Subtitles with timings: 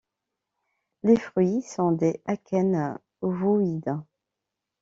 [1.03, 3.99] Les fruits sont des akènes ovoïdes.